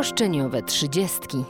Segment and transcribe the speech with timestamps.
[0.00, 1.44] Roszczeniowe trzydziestki.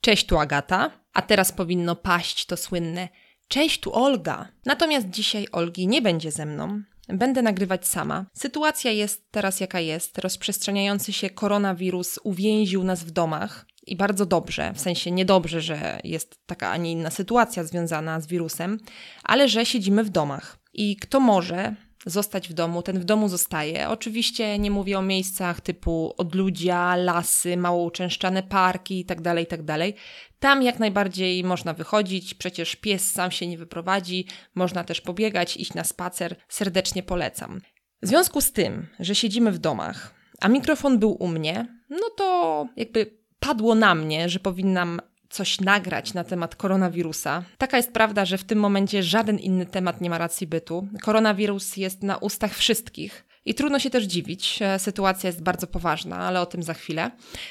[0.00, 3.08] Cześć, tu Agata, a teraz powinno paść to słynne
[3.48, 4.48] Cześć, tu Olga.
[4.64, 6.82] Natomiast dzisiaj Olgi nie będzie ze mną.
[7.08, 8.26] Będę nagrywać sama.
[8.34, 10.18] Sytuacja jest teraz jaka jest.
[10.18, 16.38] Rozprzestrzeniający się koronawirus uwięził nas w domach i bardzo dobrze, w sensie niedobrze, że jest
[16.46, 18.78] taka, a nie inna sytuacja związana z wirusem,
[19.22, 20.58] ale że siedzimy w domach.
[20.72, 21.74] I kto może,
[22.06, 23.88] zostać w domu, ten w domu zostaje.
[23.88, 29.78] Oczywiście nie mówię o miejscach typu odludzia, lasy, mało uczęszczane parki itd., tak itd.
[29.78, 30.00] Tak
[30.38, 35.74] Tam jak najbardziej można wychodzić, przecież pies sam się nie wyprowadzi, można też pobiegać, iść
[35.74, 37.60] na spacer, serdecznie polecam.
[38.02, 42.66] W związku z tym, że siedzimy w domach, a mikrofon był u mnie, no to
[42.76, 47.42] jakby padło na mnie, że powinnam coś nagrać na temat koronawirusa.
[47.58, 50.88] Taka jest prawda, że w tym momencie żaden inny temat nie ma racji bytu.
[51.02, 53.24] Koronawirus jest na ustach wszystkich.
[53.44, 57.10] I trudno się też dziwić, e, sytuacja jest bardzo poważna, ale o tym za chwilę.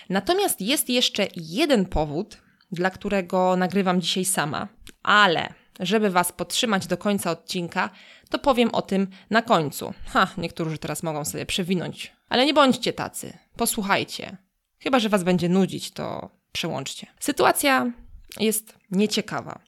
[0.10, 2.38] Natomiast jest jeszcze jeden powód,
[2.72, 4.68] dla którego nagrywam dzisiaj sama,
[5.03, 7.90] ale żeby Was podtrzymać do końca odcinka,
[8.30, 9.94] to powiem o tym na końcu.
[10.06, 13.38] Ha, niektórzy teraz mogą sobie przewinąć, ale nie bądźcie tacy.
[13.56, 14.38] Posłuchajcie.
[14.80, 17.08] Chyba, że Was będzie nudzić, to przełączcie.
[17.19, 17.92] Sytuacja
[18.39, 19.59] jest nieciekawa.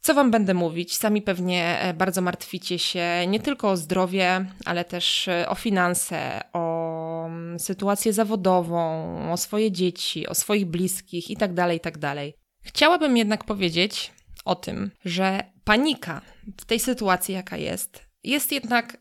[0.00, 0.96] Co Wam będę mówić?
[0.96, 6.40] Sami pewnie e, bardzo martwicie się nie tylko o zdrowie, ale też e, o finanse,
[6.52, 11.54] o mm, sytuację zawodową, o swoje dzieci, o swoich bliskich itd.
[11.54, 12.14] Tak itd.
[12.14, 12.18] Tak
[12.62, 14.12] Chciałabym jednak powiedzieć
[14.44, 16.20] o tym, że panika
[16.60, 18.96] w tej sytuacji, jaka jest, jest jednak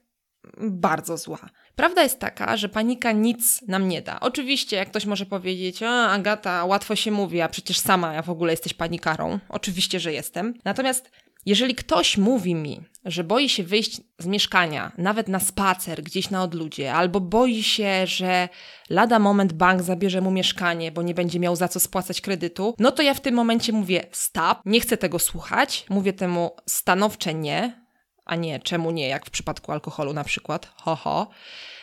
[0.61, 1.49] bardzo zła.
[1.75, 4.19] Prawda jest taka, że panika nic nam nie da.
[4.19, 8.29] Oczywiście, jak ktoś może powiedzieć, a Agata, łatwo się mówi, a przecież sama ja w
[8.29, 9.39] ogóle jesteś panikarą.
[9.49, 10.53] Oczywiście, że jestem.
[10.65, 11.11] Natomiast
[11.45, 16.43] jeżeli ktoś mówi mi, że boi się wyjść z mieszkania, nawet na spacer gdzieś na
[16.43, 18.49] odludzie, albo boi się, że
[18.89, 22.91] lada moment bank zabierze mu mieszkanie, bo nie będzie miał za co spłacać kredytu, no
[22.91, 27.82] to ja w tym momencie mówię stop, nie chcę tego słuchać, mówię temu stanowcze nie,
[28.25, 31.27] a nie czemu nie, jak w przypadku alkoholu na przykład, ho ho.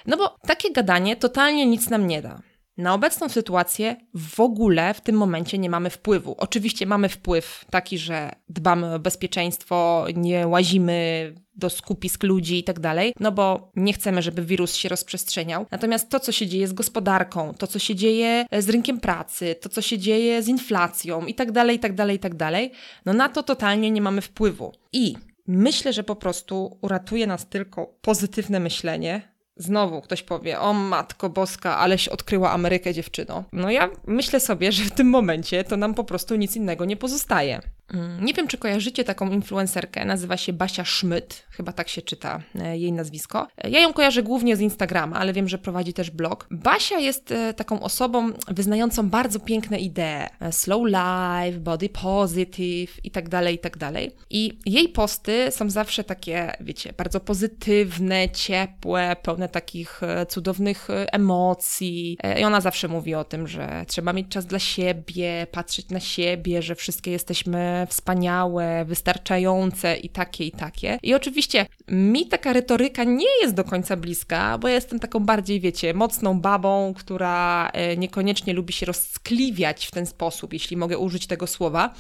[0.07, 2.43] No bo takie gadanie totalnie nic nam nie da.
[2.77, 6.35] Na obecną sytuację w ogóle w tym momencie nie mamy wpływu.
[6.39, 12.81] Oczywiście mamy wpływ taki, że dbamy o bezpieczeństwo, nie łazimy do skupisk ludzi i tak
[12.81, 15.67] dalej, no bo nie chcemy, żeby wirus się rozprzestrzeniał.
[15.71, 19.69] Natomiast to, co się dzieje z gospodarką, to, co się dzieje z rynkiem pracy, to,
[19.69, 22.73] co się dzieje z inflacją i tak dalej, i tak dalej, i tak dalej,
[23.07, 24.73] no na to totalnie nie mamy wpływu.
[24.93, 25.15] I
[25.53, 31.79] Myślę, że po prostu uratuje nas tylko pozytywne myślenie, Znowu ktoś powie, o matko boska,
[31.79, 33.45] aleś odkryła Amerykę dziewczyno.
[33.53, 36.97] No ja myślę sobie, że w tym momencie to nam po prostu nic innego nie
[36.97, 37.61] pozostaje.
[37.95, 42.43] Mm, nie wiem, czy kojarzycie taką influencerkę, nazywa się Basia Schmidt, chyba tak się czyta
[42.61, 43.49] e, jej nazwisko.
[43.59, 46.47] E, ja ją kojarzę głównie z Instagrama, ale wiem, że prowadzi też blog.
[46.51, 50.27] Basia jest e, taką osobą wyznającą bardzo piękne idee.
[50.51, 54.11] Slow life, body positive i tak dalej, i tak dalej.
[54.31, 62.19] I jej posty są zawsze takie, wiecie, bardzo pozytywne, ciepłe, pełne takich cudownych emocji.
[62.41, 66.63] I ona zawsze mówi o tym, że trzeba mieć czas dla siebie, patrzeć na siebie,
[66.63, 70.99] że wszystkie jesteśmy wspaniałe, wystarczające i takie, i takie.
[71.03, 75.61] I oczywiście mi taka retoryka nie jest do końca bliska, bo ja jestem taką bardziej,
[75.61, 81.27] wiecie, mocną babą, która e, niekoniecznie lubi się rozskliwiać w ten sposób, jeśli mogę użyć
[81.27, 81.95] tego słowa.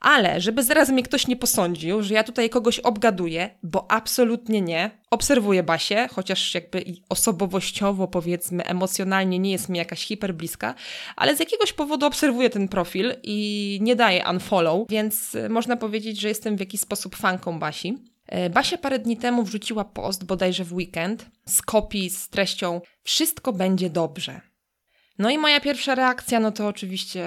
[0.00, 4.90] Ale żeby zaraz mnie ktoś nie posądził, że ja tutaj kogoś obgaduję, bo absolutnie nie.
[5.10, 10.74] Obserwuję Basię, chociaż jakby osobowościowo, powiedzmy, emocjonalnie nie jest mi jakaś hiperbliska,
[11.16, 16.20] ale z jakiegoś powodu obserwuję ten profil i nie daję unfollow, więc y, można powiedzieć,
[16.20, 17.98] że jestem w jakiś sposób fanką Basi.
[18.46, 23.52] Y, Basia parę dni temu wrzuciła post, bodajże w weekend, z kopii z treścią Wszystko
[23.52, 24.40] będzie dobrze.
[25.18, 27.24] No i moja pierwsza reakcja, no to oczywiście,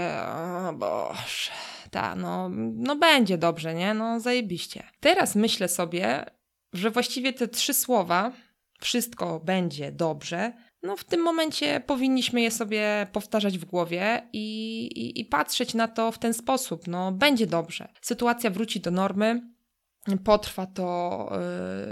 [0.70, 1.52] o Boże,
[1.94, 3.94] ta, no, no będzie dobrze, nie?
[3.94, 4.84] No zajebiście.
[5.00, 6.26] Teraz myślę sobie,
[6.74, 8.32] że właściwie te trzy słowa,
[8.80, 15.20] wszystko będzie dobrze, no w tym momencie powinniśmy je sobie powtarzać w głowie i, i,
[15.22, 16.88] i patrzeć na to w ten sposób.
[16.88, 17.88] No będzie dobrze.
[18.02, 19.42] Sytuacja wróci do normy,
[20.24, 21.30] potrwa to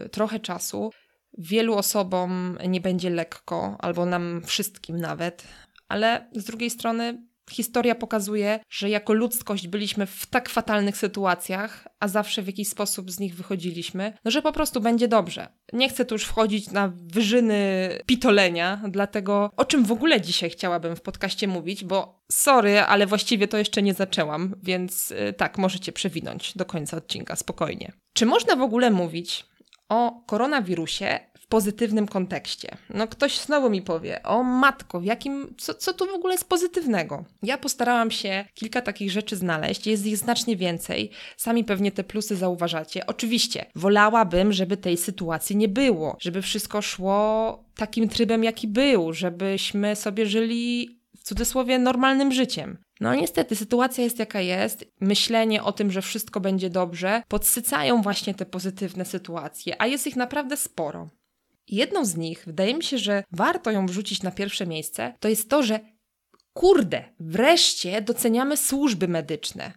[0.04, 0.92] yy, trochę czasu.
[1.38, 5.44] Wielu osobom nie będzie lekko, albo nam wszystkim nawet,
[5.88, 12.08] ale z drugiej strony historia pokazuje, że jako ludzkość byliśmy w tak fatalnych sytuacjach, a
[12.08, 15.48] zawsze w jakiś sposób z nich wychodziliśmy, no że po prostu będzie dobrze.
[15.74, 20.96] Nie chcę tu już wchodzić na wyżyny pitolenia, dlatego o czym w ogóle dzisiaj chciałabym
[20.96, 25.92] w podcaście mówić, bo sorry, ale właściwie to jeszcze nie zaczęłam, więc yy, tak, możecie
[25.92, 27.92] przewinąć do końca odcinka spokojnie.
[28.14, 29.46] Czy można w ogóle mówić
[29.90, 31.20] o koronawirusie
[31.52, 32.78] pozytywnym kontekście.
[32.90, 36.50] No ktoś znowu mi powie, o matko, w jakim, co, co tu w ogóle jest
[36.50, 37.26] pozytywnego?
[37.44, 41.12] Ja postarałam się kilka takich rzeczy znaleźć, jest ich znacznie więcej.
[41.38, 43.06] Sami pewnie te plusy zauważacie.
[43.08, 49.96] Oczywiście, wolałabym, żeby tej sytuacji nie było, żeby wszystko szło takim trybem, jaki był, żebyśmy
[49.96, 52.78] sobie żyli w cudzysłowie normalnym życiem.
[53.02, 54.86] No niestety, sytuacja jest jaka jest.
[55.00, 60.16] Myślenie o tym, że wszystko będzie dobrze, podsycają właśnie te pozytywne sytuacje, a jest ich
[60.16, 61.10] naprawdę sporo.
[61.68, 65.50] Jedną z nich, wydaje mi się, że warto ją wrzucić na pierwsze miejsce, to jest
[65.50, 65.80] to, że
[66.54, 69.74] kurde, wreszcie doceniamy służby medyczne.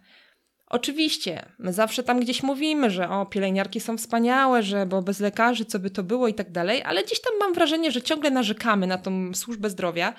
[0.67, 5.65] Oczywiście, my zawsze tam gdzieś mówimy, że o, pielęgniarki są wspaniałe, że bo bez lekarzy
[5.65, 8.87] co by to było i tak dalej, ale gdzieś tam mam wrażenie, że ciągle narzekamy
[8.87, 10.13] na tą służbę zdrowia.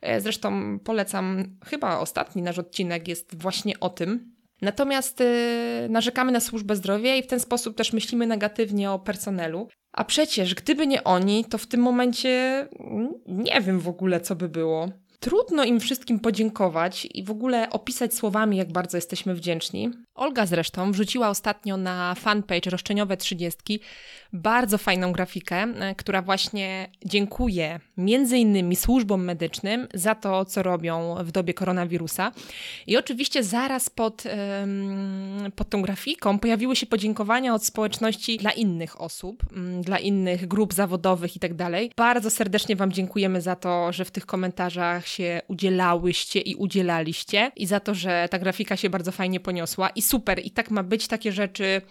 [0.00, 4.31] E, zresztą polecam, chyba ostatni nasz odcinek jest właśnie o tym.
[4.62, 9.68] Natomiast yy, narzekamy na służbę zdrowia i w ten sposób też myślimy negatywnie o personelu.
[9.92, 12.28] A przecież, gdyby nie oni, to w tym momencie
[12.80, 14.88] mm, nie wiem w ogóle, co by było.
[15.20, 19.90] Trudno im wszystkim podziękować i w ogóle opisać słowami, jak bardzo jesteśmy wdzięczni.
[20.22, 23.80] Olga zresztą wrzuciła ostatnio na fanpage Roszczeniowe Trzydziestki
[24.32, 31.14] bardzo fajną grafikę, e, która właśnie dziękuje między innymi służbom medycznym za to, co robią
[31.24, 32.32] w dobie koronawirusa.
[32.86, 34.22] I oczywiście zaraz pod,
[35.56, 39.42] pod tą grafiką pojawiły się podziękowania od społeczności dla innych osób,
[39.80, 41.52] dla innych grup zawodowych i tak.
[41.96, 47.66] Bardzo serdecznie Wam dziękujemy za to, że w tych komentarzach się udzielałyście i udzielaliście i
[47.66, 49.88] za to, że ta grafika się bardzo fajnie poniosła.
[49.88, 51.82] I super, i tak ma być takie rzeczy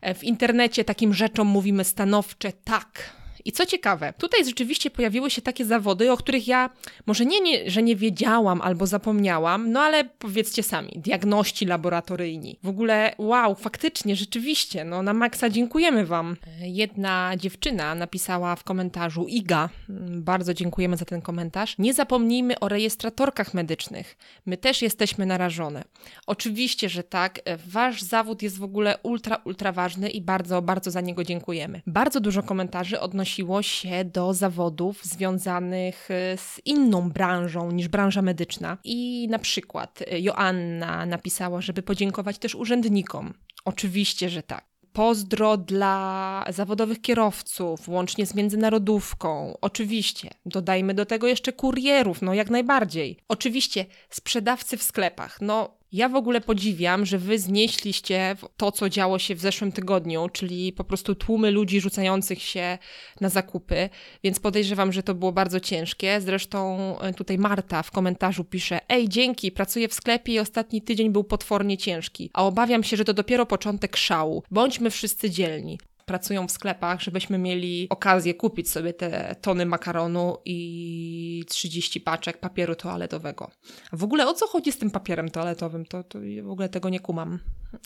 [0.00, 5.42] e, w internecie, takim rzeczom mówimy stanowcze tak i co ciekawe, tutaj rzeczywiście pojawiły się
[5.42, 6.70] takie zawody, o których ja
[7.06, 12.58] może nie, nie, że nie wiedziałam albo zapomniałam, no ale powiedzcie sami, diagności laboratoryjni.
[12.62, 16.36] W ogóle, wow, faktycznie, rzeczywiście, no na maksa dziękujemy Wam.
[16.60, 19.68] Jedna dziewczyna napisała w komentarzu, Iga,
[20.08, 21.78] bardzo dziękujemy za ten komentarz.
[21.78, 24.16] Nie zapomnijmy o rejestratorkach medycznych.
[24.46, 25.84] My też jesteśmy narażone.
[26.26, 27.40] Oczywiście, że tak.
[27.66, 31.82] Wasz zawód jest w ogóle ultra, ultra ważny i bardzo, bardzo za niego dziękujemy.
[31.86, 38.22] Bardzo dużo komentarzy odnosi odnosiło się do zawodów związanych e, z inną branżą niż branża
[38.22, 38.78] medyczna.
[38.84, 43.34] I na przykład e, Joanna napisała, żeby podziękować też urzędnikom.
[43.64, 44.64] Oczywiście, że tak.
[44.92, 49.56] Pozdro dla zawodowych kierowców, łącznie z międzynarodówką.
[49.60, 50.30] Oczywiście.
[50.46, 53.18] Dodajmy do tego jeszcze kurierów, no jak najbardziej.
[53.28, 55.38] Oczywiście sprzedawcy w sklepach.
[55.40, 60.28] No ja w ogóle podziwiam, że wy znieśliście to, co działo się w zeszłym tygodniu,
[60.28, 62.78] czyli po prostu tłumy ludzi rzucających się
[63.20, 63.88] na zakupy,
[64.24, 66.20] więc podejrzewam, że to było bardzo ciężkie.
[66.20, 71.10] Zresztą e, tutaj Marta w komentarzu pisze: Ej, dzięki, pracuję w sklepie i ostatni tydzień
[71.10, 74.42] był potwornie ciężki, a obawiam się, że to dopiero początek szału.
[74.50, 81.44] Bądźmy wszyscy dzielni pracują w sklepach, żebyśmy mieli okazję kupić sobie te tony makaronu i
[81.48, 83.50] 30 paczek papieru toaletowego.
[83.92, 85.86] W ogóle o co chodzi z tym papierem toaletowym?
[85.86, 87.38] To, to w ogóle tego nie kumam.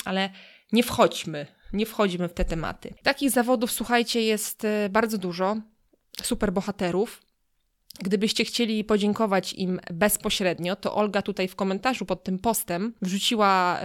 [0.05, 0.31] Ale
[0.73, 2.95] nie wchodźmy, nie wchodzimy w te tematy.
[3.03, 5.57] Takich zawodów, słuchajcie, jest e, bardzo dużo.
[6.23, 7.23] Super bohaterów.
[8.03, 13.81] Gdybyście chcieli podziękować im bezpośrednio, to Olga tutaj w komentarzu pod tym postem wrzuciła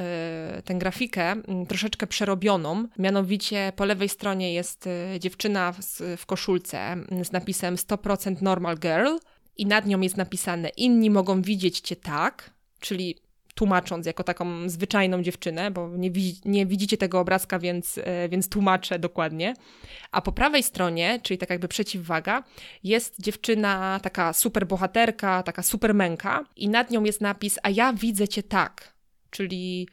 [0.57, 2.87] y, tę grafikę y, troszeczkę przerobioną.
[2.99, 5.81] Mianowicie po lewej stronie jest y, dziewczyna w,
[6.17, 9.07] w koszulce z napisem 100% normal girl
[9.57, 13.24] i nad nią jest napisane inni mogą widzieć cię tak, czyli
[13.55, 16.11] tłumacząc jako taką zwyczajną dziewczynę, bo nie,
[16.45, 19.53] nie widzicie tego obrazka, więc, e, więc tłumaczę dokładnie.
[20.11, 22.43] A po prawej stronie, czyli tak jakby przeciwwaga,
[22.83, 28.27] jest dziewczyna, taka super bohaterka, taka supermenka i nad nią jest napis, a ja widzę
[28.27, 28.93] cię tak,
[29.29, 29.87] czyli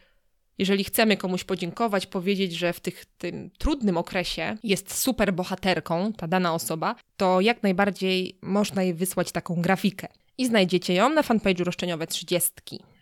[0.59, 6.29] jeżeli chcemy komuś podziękować, powiedzieć, że w tych, tym trudnym okresie jest super bohaterką, ta
[6.29, 10.09] dana osoba, to jak najbardziej można jej wysłać taką grafikę.
[10.39, 12.53] I znajdziecie ją na fanpage'u Roszczeniowe 30.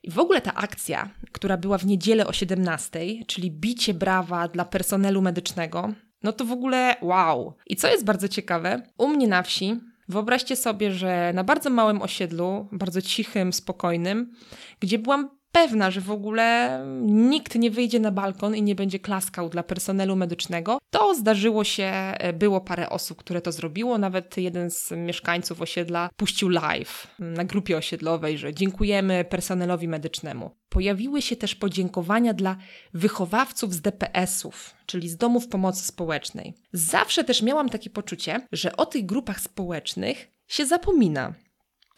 [0.03, 4.65] I w ogóle ta akcja, która była w niedzielę o 17, czyli bicie brawa dla
[4.65, 5.93] personelu medycznego,
[6.23, 7.55] no to w ogóle wow.
[7.67, 9.81] I co jest bardzo ciekawe, u mnie na wsi
[10.11, 14.33] Wyobraźcie sobie, że na bardzo małym osiedlu, bardzo cichym, spokojnym,
[14.81, 19.49] gdzie byłam pewna, że w ogóle nikt nie wyjdzie na balkon i nie będzie klaskał
[19.49, 20.79] dla personelu medycznego.
[20.91, 23.99] To zdarzyło się, e, było parę osób, które to zrobiło.
[23.99, 30.51] Nawet jeden z mieszkańców osiedla puścił live na grupie osiedlowej, że dziękujemy personelowi medycznemu.
[30.69, 32.57] Pojawiły się też podziękowania dla
[32.95, 36.55] wychowawców z DPS-ów, czyli z domów pomocy społecznej.
[36.73, 41.35] Zawsze też miałam takie poczucie, że o tych grupach społecznych się zapomina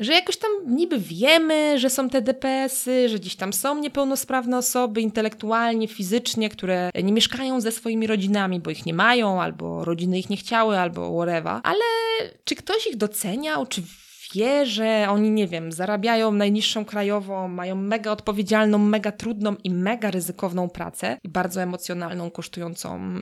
[0.01, 5.01] że jakoś tam niby wiemy, że są te DPS-y, że gdzieś tam są niepełnosprawne osoby
[5.01, 10.31] intelektualnie, fizycznie, które nie mieszkają ze swoimi rodzinami, bo ich nie mają, albo rodziny ich
[10.31, 11.61] nie chciały, albo whatever.
[11.63, 11.85] Ale
[12.45, 13.83] czy ktoś ich doceniał, czy
[14.35, 20.11] wie, że oni, nie wiem, zarabiają najniższą krajową, mają mega odpowiedzialną, mega trudną i mega
[20.11, 23.21] ryzykowną pracę i bardzo emocjonalną, kosztującą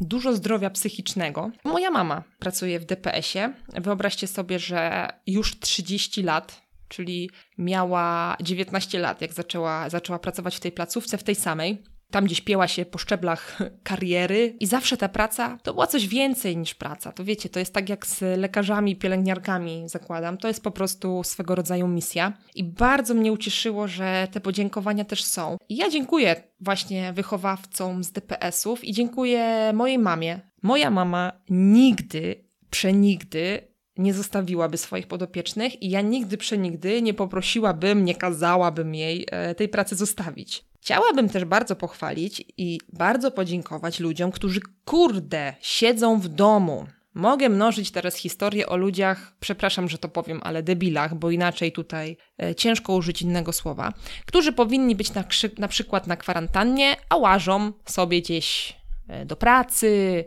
[0.00, 1.50] dużo zdrowia psychicznego.
[1.64, 3.54] Moja mama pracuje w DPS-ie.
[3.68, 10.60] Wyobraźcie sobie, że już 30 lat czyli miała 19 lat, jak zaczęła, zaczęła pracować w
[10.60, 15.08] tej placówce, w tej samej tam gdzieś pięła się po szczeblach kariery i zawsze ta
[15.08, 17.12] praca to była coś więcej niż praca.
[17.12, 20.38] To wiecie, to jest tak jak z lekarzami, pielęgniarkami zakładam.
[20.38, 22.32] To jest po prostu swego rodzaju misja.
[22.54, 25.56] I bardzo mnie ucieszyło, że te podziękowania też są.
[25.68, 30.40] I ja dziękuję właśnie wychowawcom z DPS-ów i dziękuję mojej mamie.
[30.62, 38.14] Moja mama nigdy, przenigdy nie zostawiłaby swoich podopiecznych i ja nigdy przenigdy nie poprosiłabym, nie
[38.14, 40.64] kazałabym jej e, tej pracy zostawić.
[40.86, 46.86] Chciałabym też bardzo pochwalić i bardzo podziękować ludziom, którzy kurde siedzą w domu.
[47.14, 52.16] Mogę mnożyć teraz historię o ludziach, przepraszam, że to powiem, ale debilach, bo inaczej tutaj
[52.42, 53.92] e, ciężko użyć innego słowa,
[54.26, 55.24] którzy powinni być na,
[55.58, 58.76] na przykład na kwarantannie, a łażą sobie gdzieś
[59.08, 60.24] e, do pracy,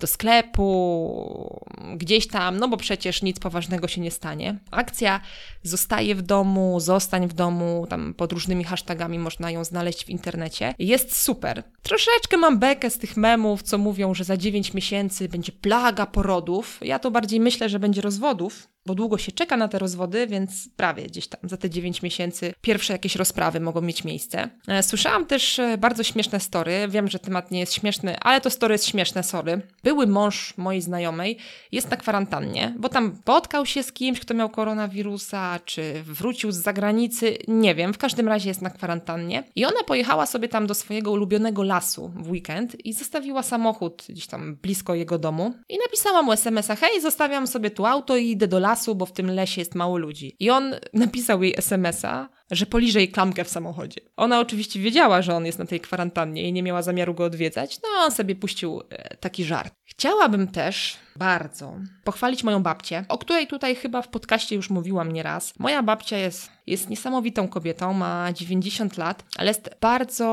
[0.00, 1.64] do sklepu,
[1.96, 4.58] gdzieś tam, no bo przecież nic poważnego się nie stanie.
[4.70, 5.20] Akcja
[5.62, 10.74] zostaje w domu, zostań w domu, tam pod różnymi hashtagami można ją znaleźć w internecie.
[10.78, 11.62] Jest super.
[11.82, 16.78] Troszeczkę mam bekę z tych memów, co mówią, że za 9 miesięcy będzie plaga porodów.
[16.82, 20.68] Ja to bardziej myślę, że będzie rozwodów, bo długo się czeka na te rozwody, więc
[20.76, 24.48] prawie gdzieś tam za te 9 miesięcy pierwsze jakieś rozprawy mogą mieć miejsce.
[24.68, 26.88] E, słyszałam też e, bardzo śmieszne story.
[26.88, 29.62] Wiem, że temat nie jest śmieszny, ale to story jest śmieszne, sorry.
[29.82, 31.36] Były mąż mojej znajomej
[31.72, 36.56] jest na kwarantannie, bo tam spotkał się z kimś, kto miał koronawirusa, czy wrócił z
[36.56, 39.44] zagranicy, nie wiem, w każdym razie jest na kwarantannie.
[39.56, 44.26] I ona pojechała sobie tam do swojego ulubionego lasu w weekend i zostawiła samochód gdzieś
[44.26, 48.48] tam blisko jego domu i napisała mu SMS-a, hej, zostawiam sobie tu auto i idę
[48.48, 50.36] do lasu, bo w tym lesie jest mało ludzi.
[50.38, 54.00] I on napisał jej SMS-a, że poliże jej klamkę w samochodzie.
[54.16, 57.78] Ona oczywiście wiedziała, że on jest na tej kwarantannie i nie miała zamiaru go odwiedzać,
[57.82, 59.74] no on sobie puścił e, taki żart.
[60.00, 65.52] Chciałabym też bardzo pochwalić moją babcię, o której tutaj chyba w podcaście już mówiłam nieraz.
[65.58, 70.26] Moja babcia jest, jest niesamowitą kobietą, ma 90 lat, ale jest bardzo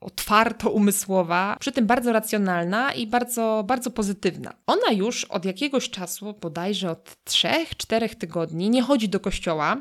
[0.00, 4.52] otwarto umysłowa, przy tym bardzo racjonalna i bardzo, bardzo pozytywna.
[4.66, 9.76] Ona już od jakiegoś czasu, bodajże od 3-4 tygodni, nie chodzi do kościoła,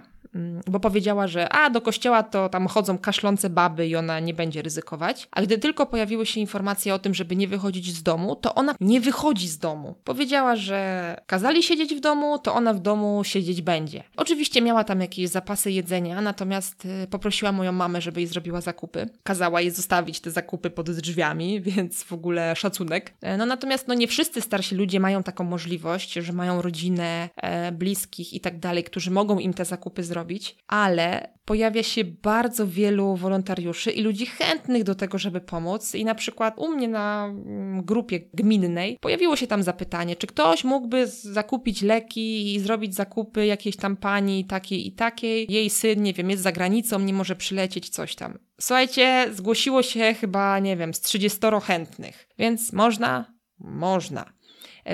[0.68, 4.62] bo powiedziała, że a do kościoła to tam chodzą kaszlące baby i ona nie będzie
[4.62, 5.28] ryzykować.
[5.32, 8.76] A gdy tylko pojawiły się informacje o tym, żeby nie wychodzić z domu, to ona
[8.80, 9.96] nie wychodzi z domu.
[10.04, 14.04] Powiedziała, że kazali siedzieć w domu, to ona w domu siedzieć będzie.
[14.18, 19.10] Oczywiście miała tam jakieś zapasy jedzenia, natomiast y, poprosiła moją mamę, żeby jej zrobiła zakupy.
[19.24, 23.14] Kazała jej zostawić te zakupy pod drzwiami, więc w ogóle szacunek.
[23.22, 27.72] E, no natomiast no nie wszyscy starsi ludzie mają taką możliwość, że mają rodzinę, e,
[27.72, 32.68] bliskich i tak dalej, którzy mogą im te zakupy zrobić zrobić, ale pojawia się bardzo
[32.68, 35.96] wielu wolontariuszy i ludzi chętnych do tego, żeby pomóc.
[35.96, 40.64] I na przykład u mnie na mm, grupie gminnej pojawiło się tam zapytanie, czy ktoś
[40.64, 45.46] mógłby zakupić leki i zrobić zakupy jakiejś tam pani takiej i takiej.
[45.50, 48.40] Jej syn, nie wiem, jest za granicą, nie może przylecieć, coś tam.
[48.62, 53.34] Słuchajcie, zgłosiło się chyba, nie wiem, z 30 chętnych, więc można?
[53.60, 54.39] Można.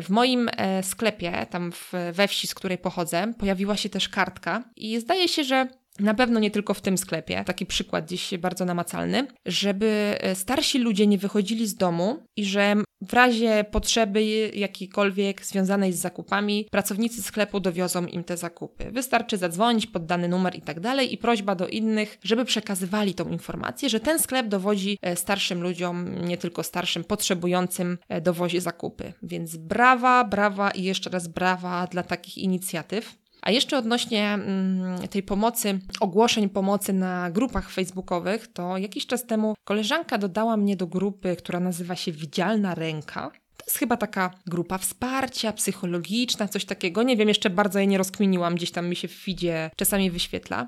[0.01, 1.71] W moim e, sklepie, tam
[2.13, 5.67] we wsi, z której pochodzę, pojawiła się też kartka i zdaje się, że
[5.99, 10.79] na pewno nie tylko w tym sklepie, taki przykład dziś bardzo namacalny, żeby e, starsi
[10.79, 17.23] ludzie nie wychodzili z domu i że w razie potrzeby jakiejkolwiek związanej z zakupami, pracownicy
[17.23, 18.91] sklepu dowiozą im te zakupy.
[18.91, 23.29] Wystarczy zadzwonić pod dany numer i tak dalej i prośba do innych, żeby przekazywali tą
[23.29, 29.13] informację, że ten sklep dowodzi e, starszym ludziom, nie tylko starszym, potrzebującym e, dowozi zakupy.
[29.23, 33.25] Więc brawa, brawa i jeszcze raz brawa dla takich inicjatyw.
[33.45, 39.55] A jeszcze odnośnie mm, tej pomocy, ogłoszeń pomocy na grupach facebookowych, to jakiś czas temu
[39.63, 43.31] koleżanka dodała mnie do grupy, która nazywa się Widzialna Ręka.
[43.57, 47.03] To jest chyba taka grupa wsparcia psychologiczna, coś takiego.
[47.03, 50.67] Nie wiem, jeszcze bardzo jej nie rozkminiłam, gdzieś tam mi się w feedzie czasami wyświetla.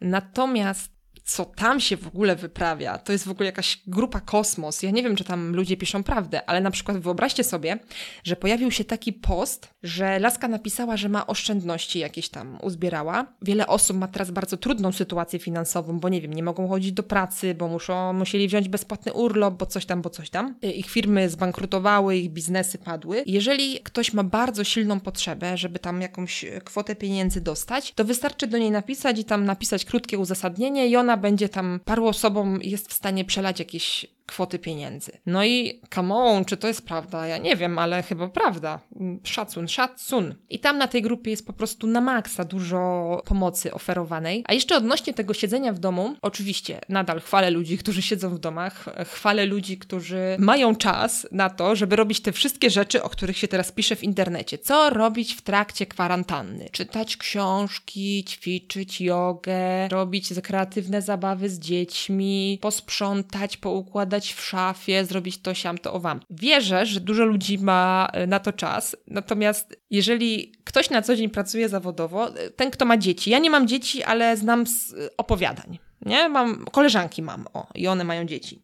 [0.00, 0.99] Natomiast
[1.30, 2.98] co tam się w ogóle wyprawia.
[2.98, 4.82] To jest w ogóle jakaś grupa kosmos.
[4.82, 7.78] Ja nie wiem, czy tam ludzie piszą prawdę, ale na przykład wyobraźcie sobie,
[8.24, 13.26] że pojawił się taki post, że laska napisała, że ma oszczędności jakieś tam uzbierała.
[13.42, 17.02] Wiele osób ma teraz bardzo trudną sytuację finansową, bo nie wiem, nie mogą chodzić do
[17.02, 20.54] pracy, bo muszą, musieli wziąć bezpłatny urlop, bo coś tam, bo coś tam.
[20.62, 23.22] Ich firmy zbankrutowały, ich biznesy padły.
[23.26, 28.58] Jeżeli ktoś ma bardzo silną potrzebę, żeby tam jakąś kwotę pieniędzy dostać, to wystarczy do
[28.58, 32.92] niej napisać i tam napisać krótkie uzasadnienie i ona będzie tam paru osobom jest w
[32.92, 35.12] stanie przelać jakieś kwoty pieniędzy.
[35.26, 37.26] No i on, czy to jest prawda?
[37.26, 38.80] Ja nie wiem, ale chyba prawda.
[39.24, 40.34] Szacun, szacun.
[40.50, 44.44] I tam na tej grupie jest po prostu na maksa dużo pomocy oferowanej.
[44.46, 48.84] A jeszcze odnośnie tego siedzenia w domu, oczywiście nadal chwalę ludzi, którzy siedzą w domach,
[49.06, 53.48] chwalę ludzi, którzy mają czas na to, żeby robić te wszystkie rzeczy, o których się
[53.48, 54.58] teraz pisze w internecie.
[54.58, 56.68] Co robić w trakcie kwarantanny?
[56.72, 65.54] Czytać książki, ćwiczyć jogę, robić kreatywne zabawy z dziećmi, posprzątać, poukładać w szafie, zrobić to,
[65.54, 66.20] siam, to, owam.
[66.30, 71.28] Wierzę, że dużo ludzi ma e, na to czas, natomiast jeżeli ktoś na co dzień
[71.28, 74.96] pracuje zawodowo, e, ten, kto ma dzieci, ja nie mam dzieci, ale znam z e,
[75.16, 76.28] opowiadań, nie?
[76.28, 78.62] Mam, koleżanki mam, o, i one mają dzieci.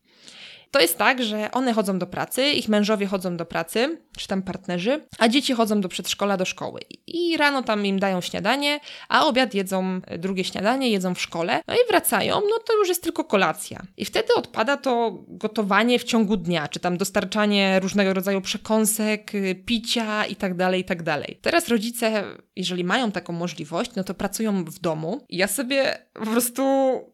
[0.71, 4.43] To jest tak, że one chodzą do pracy, ich mężowie chodzą do pracy, czy tam
[4.43, 6.81] partnerzy, a dzieci chodzą do przedszkola, do szkoły.
[7.07, 11.75] I rano tam im dają śniadanie, a obiad jedzą drugie śniadanie, jedzą w szkole, no
[11.75, 13.83] i wracają, no to już jest tylko kolacja.
[13.97, 19.33] I wtedy odpada to gotowanie w ciągu dnia, czy tam dostarczanie różnego rodzaju przekąsek,
[19.67, 21.39] picia i tak dalej, i tak dalej.
[21.43, 22.25] Teraz rodzice,
[22.57, 25.21] jeżeli mają taką możliwość, no to pracują w domu.
[25.29, 26.65] Ja sobie po prostu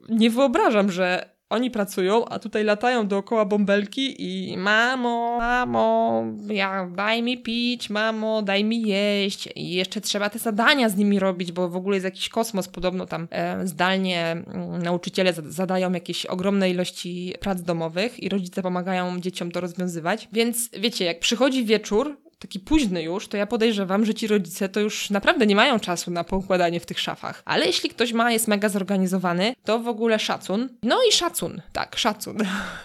[0.08, 7.22] nie wyobrażam, że oni pracują, a tutaj latają dookoła bąbelki i mamo, mamo, ja, daj
[7.22, 9.48] mi pić, mamo, daj mi jeść.
[9.56, 12.68] I jeszcze trzeba te zadania z nimi robić, bo w ogóle jest jakiś kosmos.
[12.68, 19.20] Podobno tam e, zdalnie mm, nauczyciele zadają jakieś ogromne ilości prac domowych i rodzice pomagają
[19.20, 20.28] dzieciom to rozwiązywać.
[20.32, 24.80] Więc wiecie, jak przychodzi wieczór, taki późny już, to ja podejrzewam, że ci rodzice to
[24.80, 27.42] już naprawdę nie mają czasu na poukładanie w tych szafach.
[27.44, 30.68] Ale jeśli ktoś ma, jest mega zorganizowany, to w ogóle szacun.
[30.82, 32.38] No i szacun, tak, szacun.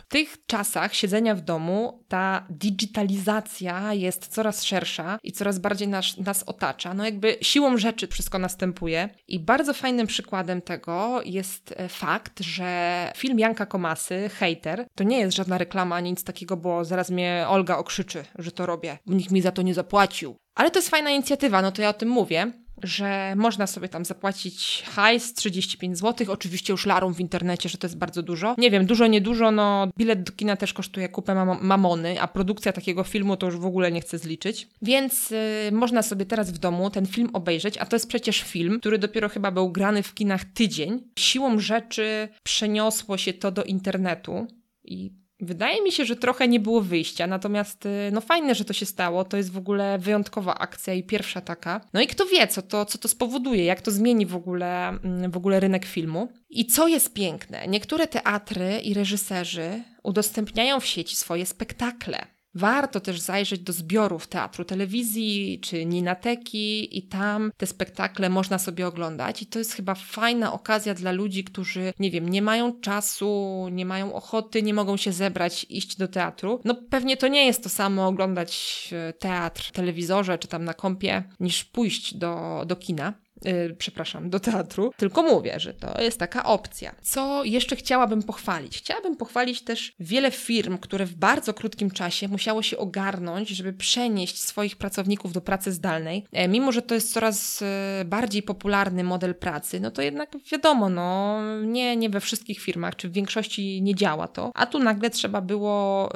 [0.06, 6.18] W tych czasach siedzenia w domu ta digitalizacja jest coraz szersza i coraz bardziej nas,
[6.18, 6.94] nas otacza.
[6.94, 13.12] No jakby siłą rzeczy wszystko następuje i bardzo fajnym przykładem tego jest e, fakt, że
[13.16, 17.78] film Janka Komasy, Hater, to nie jest żadna reklama nic takiego, bo zaraz mnie Olga
[17.78, 18.98] okrzyczy, że to robię.
[19.06, 20.36] Nikt mi za to nie zapłacił.
[20.56, 22.51] Ale to jest fajna inicjatywa, no to ja o tym mówię
[22.84, 27.88] że można sobie tam zapłacić hajs 35 zł, oczywiście już larum w internecie, że to
[27.88, 28.56] jest bardzo dużo.
[28.58, 32.74] Nie wiem, dużo, niedużo, no bilet do kina też kosztuje kupę mam mamony, a produkcja
[32.74, 34.68] takiego filmu to już w ogóle nie chcę zliczyć.
[34.81, 38.79] Więc yy, można sobie teraz w domu ten film obejrzeć, a to jest przecież film,
[38.79, 41.01] który dopiero chyba był grany w kinach tydzień.
[41.20, 44.48] Siłą rzeczy przeniosło się to do internetu
[44.83, 48.74] i Wydaje mi się, że trochę nie było wyjścia, natomiast y, no fajne, że to
[48.74, 49.26] się stało.
[49.26, 51.82] To jest w ogóle wyjątkowa akcja i pierwsza taka.
[51.94, 55.32] No i kto wie, co to, co to spowoduje, jak to zmieni w ogóle, mm,
[55.32, 56.28] w ogóle rynek filmu.
[56.50, 62.37] I co jest piękne, niektóre teatry i reżyserzy udostępniają w sieci swoje spektakle.
[62.57, 68.87] Warto też zajrzeć do zbiorów teatru, telewizji czy Ninateki i tam te spektakle można sobie
[68.87, 73.67] oglądać i to jest chyba fajna okazja dla ludzi, którzy, nie wiem, nie mają czasu,
[73.72, 76.61] nie mają ochoty, nie mogą się zebrać, iść do teatru.
[76.65, 80.74] No pewnie to nie jest to samo oglądać e, teatr w telewizorze czy tam na
[80.74, 83.13] kompie, niż pójść do, do kina.
[83.46, 86.96] Yy, przepraszam, do teatru, tylko mówię, że to jest taka opcja.
[87.02, 88.78] Co jeszcze chciałabym pochwalić?
[88.78, 94.40] Chciałabym pochwalić też wiele firm, które w bardzo krótkim czasie musiało się ogarnąć, żeby przenieść
[94.44, 96.26] swoich pracowników do pracy zdalnej.
[96.32, 100.90] E, mimo, że to jest coraz e, bardziej popularny model pracy, no to jednak wiadomo,
[100.90, 105.10] no nie, nie we wszystkich firmach, czy w większości nie działa to, a tu nagle
[105.10, 106.10] trzeba było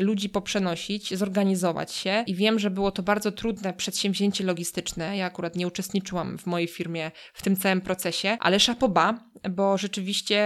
[0.00, 5.16] y, ludzi poprzenosić, zorganizować się i wiem, że było to bardzo trudne przedsięwzięcie logistyczne.
[5.16, 9.18] Ja akurat nie uczestniczyłam w w mojej firmie w tym całym procesie, ale szapoba,
[9.50, 10.40] bo rzeczywiście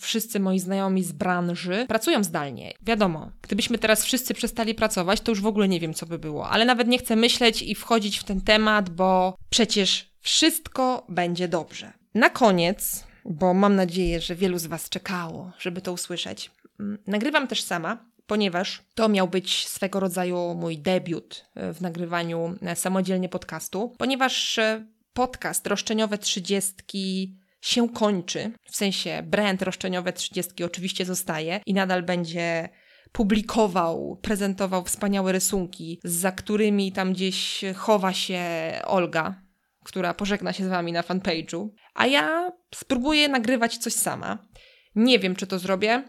[0.00, 2.72] wszyscy moi znajomi z branży pracują zdalnie.
[2.82, 6.48] Wiadomo, gdybyśmy teraz wszyscy przestali pracować, to już w ogóle nie wiem, co by było,
[6.48, 11.92] ale nawet nie chcę myśleć i wchodzić w ten temat, bo przecież wszystko będzie dobrze.
[12.14, 17.48] Na koniec, bo mam nadzieję, że wielu z Was czekało, żeby to usłyszeć, mm, nagrywam
[17.48, 24.58] też sama, ponieważ to miał być swego rodzaju mój debiut w nagrywaniu samodzielnie podcastu, ponieważ
[24.58, 32.02] e, podcast Roszczeniowe Trzydziestki się kończy, w sensie brand Roszczeniowe Trzydziestki oczywiście zostaje i nadal
[32.02, 32.68] będzie
[33.12, 38.42] publikował, prezentował wspaniałe rysunki, za którymi tam gdzieś chowa się
[38.84, 39.42] Olga,
[39.84, 44.48] która pożegna się z wami na fanpage'u, a ja spróbuję nagrywać coś sama.
[44.94, 46.04] Nie wiem, czy to zrobię.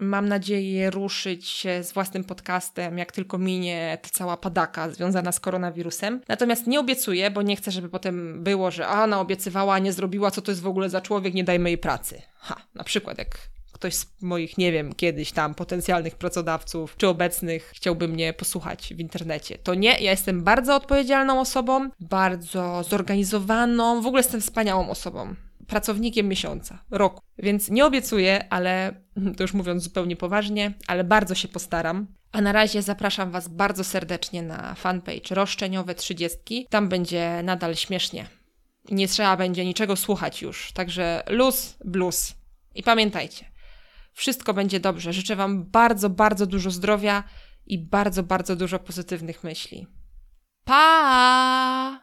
[0.00, 5.40] Mam nadzieję ruszyć się z własnym podcastem, jak tylko minie ta cała padaka związana z
[5.40, 6.20] koronawirusem.
[6.28, 10.30] Natomiast nie obiecuję, bo nie chcę, żeby potem było, że a, ona obiecywała, nie zrobiła,
[10.30, 12.22] co to jest w ogóle za człowiek, nie dajmy jej pracy.
[12.36, 13.38] Ha, na przykład jak
[13.72, 19.00] ktoś z moich, nie wiem, kiedyś tam potencjalnych pracodawców czy obecnych chciałby mnie posłuchać w
[19.00, 19.58] internecie.
[19.58, 25.34] To nie, ja jestem bardzo odpowiedzialną osobą, bardzo zorganizowaną, w ogóle jestem wspaniałą osobą
[25.72, 27.22] pracownikiem miesiąca, roku.
[27.38, 28.94] Więc nie obiecuję, ale
[29.36, 32.06] to już mówiąc zupełnie poważnie, ale bardzo się postaram.
[32.32, 36.66] A na razie zapraszam Was bardzo serdecznie na fanpage Roszczeniowe 30.
[36.70, 38.26] Tam będzie nadal śmiesznie.
[38.90, 40.72] Nie trzeba będzie niczego słuchać już.
[40.72, 42.34] Także luz, blues.
[42.74, 43.44] I pamiętajcie,
[44.12, 45.12] wszystko będzie dobrze.
[45.12, 47.24] Życzę Wam bardzo, bardzo dużo zdrowia
[47.66, 49.86] i bardzo, bardzo dużo pozytywnych myśli.
[50.64, 52.00] Pa!